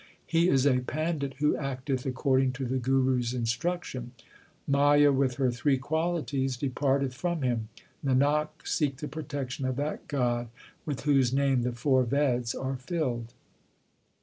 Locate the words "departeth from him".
6.57-7.69